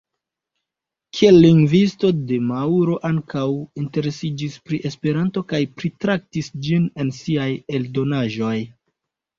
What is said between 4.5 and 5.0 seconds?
pri